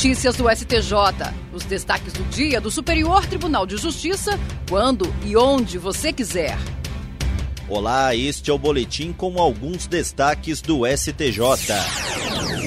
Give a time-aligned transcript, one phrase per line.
[0.00, 0.94] Notícias do STJ.
[1.52, 6.56] Os destaques do dia do Superior Tribunal de Justiça, quando e onde você quiser.
[7.68, 11.42] Olá, este é o boletim com alguns destaques do STJ.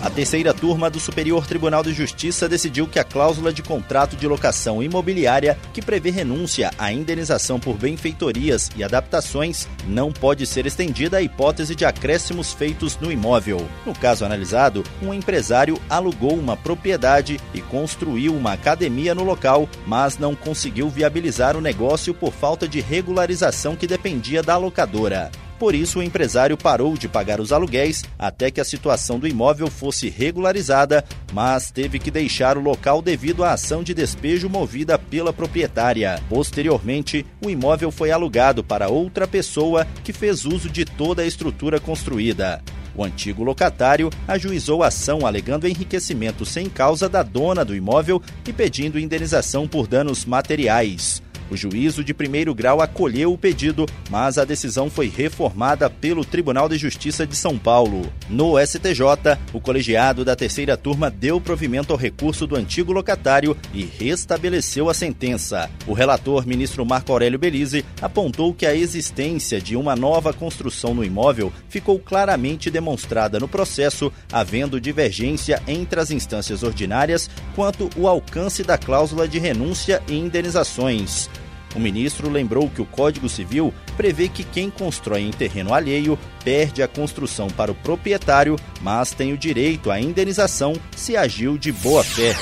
[0.00, 4.28] A terceira turma do Superior Tribunal de Justiça decidiu que a cláusula de contrato de
[4.28, 11.16] locação imobiliária, que prevê renúncia à indenização por benfeitorias e adaptações, não pode ser estendida
[11.16, 13.66] à hipótese de acréscimos feitos no imóvel.
[13.84, 20.16] No caso analisado, um empresário alugou uma propriedade e construiu uma academia no local, mas
[20.16, 25.28] não conseguiu viabilizar o negócio por falta de regularização que dependia da locadora.
[25.58, 29.68] Por isso, o empresário parou de pagar os aluguéis até que a situação do imóvel
[29.68, 35.32] fosse regularizada, mas teve que deixar o local devido à ação de despejo movida pela
[35.32, 36.22] proprietária.
[36.28, 41.80] Posteriormente, o imóvel foi alugado para outra pessoa que fez uso de toda a estrutura
[41.80, 42.62] construída.
[42.94, 48.52] O antigo locatário ajuizou a ação alegando enriquecimento sem causa da dona do imóvel e
[48.52, 51.22] pedindo indenização por danos materiais.
[51.50, 56.68] O juízo de primeiro grau acolheu o pedido, mas a decisão foi reformada pelo Tribunal
[56.68, 58.12] de Justiça de São Paulo.
[58.28, 63.84] No STJ, o colegiado da terceira turma deu provimento ao recurso do antigo locatário e
[63.84, 65.70] restabeleceu a sentença.
[65.86, 71.04] O relator, ministro Marco Aurélio Belize, apontou que a existência de uma nova construção no
[71.04, 78.62] imóvel ficou claramente demonstrada no processo, havendo divergência entre as instâncias ordinárias quanto o alcance
[78.62, 81.28] da cláusula de renúncia e indenizações.
[81.74, 86.82] O ministro lembrou que o Código Civil prevê que quem constrói em terreno alheio perde
[86.82, 92.02] a construção para o proprietário, mas tem o direito à indenização se agiu de boa
[92.02, 92.34] fé.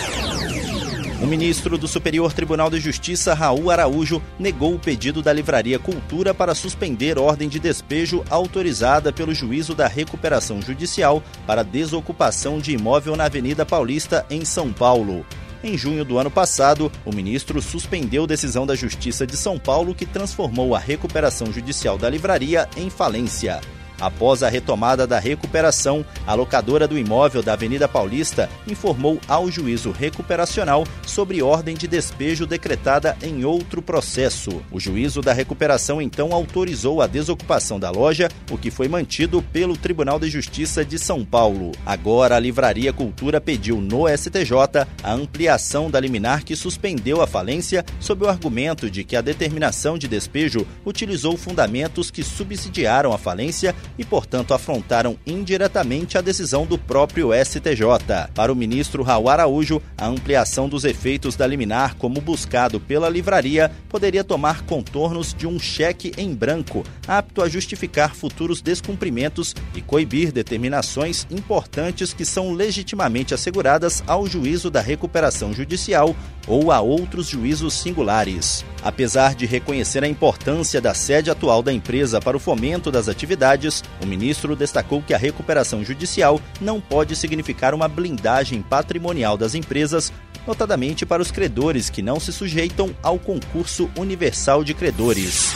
[1.20, 6.34] O ministro do Superior Tribunal de Justiça, Raul Araújo, negou o pedido da Livraria Cultura
[6.34, 13.16] para suspender ordem de despejo autorizada pelo Juízo da Recuperação Judicial para desocupação de imóvel
[13.16, 15.24] na Avenida Paulista, em São Paulo.
[15.62, 20.06] Em junho do ano passado, o ministro suspendeu decisão da Justiça de São Paulo que
[20.06, 23.60] transformou a recuperação judicial da livraria em falência.
[24.00, 29.90] Após a retomada da recuperação, a locadora do imóvel da Avenida Paulista informou ao juízo
[29.90, 34.62] recuperacional sobre ordem de despejo decretada em outro processo.
[34.70, 39.76] O juízo da recuperação então autorizou a desocupação da loja, o que foi mantido pelo
[39.76, 41.72] Tribunal de Justiça de São Paulo.
[41.84, 47.84] Agora, a Livraria Cultura pediu no STJ a ampliação da liminar que suspendeu a falência
[48.00, 53.74] sob o argumento de que a determinação de despejo utilizou fundamentos que subsidiaram a falência
[53.98, 58.30] e, portanto, afrontaram indiretamente a decisão do próprio STJ.
[58.34, 63.70] Para o ministro Raul Araújo, a ampliação dos efeitos da liminar, como buscado pela livraria,
[63.88, 70.32] poderia tomar contornos de um cheque em branco, apto a justificar futuros descumprimentos e coibir
[70.32, 76.14] determinações importantes que são legitimamente asseguradas ao juízo da recuperação judicial
[76.46, 78.64] ou a outros juízos singulares.
[78.82, 83.75] Apesar de reconhecer a importância da sede atual da empresa para o fomento das atividades,
[84.02, 90.12] o ministro destacou que a recuperação judicial não pode significar uma blindagem patrimonial das empresas,
[90.46, 95.54] notadamente para os credores que não se sujeitam ao concurso universal de credores.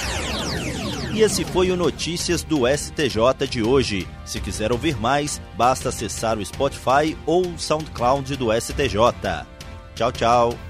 [1.13, 4.07] E esse foi o Notícias do STJ de hoje.
[4.25, 8.97] Se quiser ouvir mais, basta acessar o Spotify ou o SoundCloud do STJ.
[9.95, 10.70] Tchau, tchau.